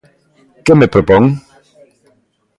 ¿Que 0.65 0.73
me 0.79 0.91
propón? 0.93 1.23